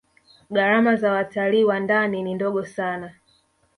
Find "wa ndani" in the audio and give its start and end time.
1.63-2.23